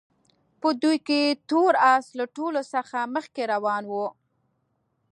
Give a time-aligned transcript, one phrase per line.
[0.61, 4.07] په دوی کې تور اس له ټولو څخه مخکې روان وو.